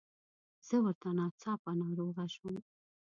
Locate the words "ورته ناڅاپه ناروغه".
0.83-2.25